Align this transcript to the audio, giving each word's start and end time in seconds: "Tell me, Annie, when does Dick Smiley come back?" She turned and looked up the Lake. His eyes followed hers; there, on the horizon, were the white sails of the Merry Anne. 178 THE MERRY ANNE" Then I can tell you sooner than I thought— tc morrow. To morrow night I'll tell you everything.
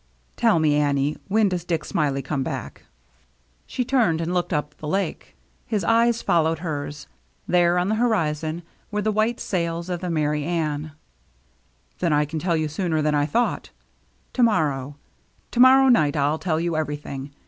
"Tell 0.35 0.57
me, 0.57 0.77
Annie, 0.77 1.15
when 1.27 1.47
does 1.49 1.63
Dick 1.63 1.85
Smiley 1.85 2.23
come 2.23 2.41
back?" 2.41 2.87
She 3.67 3.85
turned 3.85 4.19
and 4.19 4.33
looked 4.33 4.51
up 4.51 4.73
the 4.77 4.87
Lake. 4.87 5.35
His 5.67 5.83
eyes 5.83 6.23
followed 6.23 6.57
hers; 6.57 7.05
there, 7.47 7.77
on 7.77 7.87
the 7.87 7.93
horizon, 8.01 8.63
were 8.89 9.03
the 9.03 9.11
white 9.11 9.39
sails 9.39 9.91
of 9.91 9.99
the 9.99 10.09
Merry 10.09 10.43
Anne. 10.43 10.93
178 11.99 11.99
THE 11.99 12.09
MERRY 12.09 12.17
ANNE" 12.17 12.17
Then 12.17 12.19
I 12.19 12.25
can 12.25 12.39
tell 12.39 12.57
you 12.57 12.67
sooner 12.67 13.01
than 13.03 13.13
I 13.13 13.27
thought— 13.27 13.69
tc 14.33 14.43
morrow. 14.43 14.95
To 15.51 15.59
morrow 15.59 15.87
night 15.87 16.15
I'll 16.17 16.39
tell 16.39 16.59
you 16.59 16.75
everything. 16.75 17.29